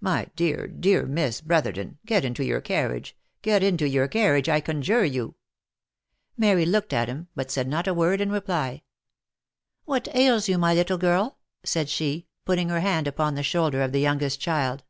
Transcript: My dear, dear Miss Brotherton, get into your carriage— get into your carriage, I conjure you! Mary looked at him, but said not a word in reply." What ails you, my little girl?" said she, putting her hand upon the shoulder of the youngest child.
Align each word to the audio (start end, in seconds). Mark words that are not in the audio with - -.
My 0.00 0.28
dear, 0.36 0.68
dear 0.68 1.06
Miss 1.06 1.40
Brotherton, 1.40 1.98
get 2.06 2.24
into 2.24 2.44
your 2.44 2.60
carriage— 2.60 3.16
get 3.42 3.64
into 3.64 3.88
your 3.88 4.06
carriage, 4.06 4.48
I 4.48 4.60
conjure 4.60 5.04
you! 5.04 5.34
Mary 6.36 6.64
looked 6.64 6.92
at 6.92 7.08
him, 7.08 7.26
but 7.34 7.50
said 7.50 7.66
not 7.66 7.88
a 7.88 7.92
word 7.92 8.20
in 8.20 8.30
reply." 8.30 8.84
What 9.84 10.06
ails 10.14 10.48
you, 10.48 10.56
my 10.56 10.72
little 10.72 10.98
girl?" 10.98 11.38
said 11.64 11.88
she, 11.88 12.28
putting 12.44 12.68
her 12.68 12.78
hand 12.78 13.08
upon 13.08 13.34
the 13.34 13.42
shoulder 13.42 13.82
of 13.82 13.90
the 13.90 13.98
youngest 13.98 14.38
child. 14.40 14.84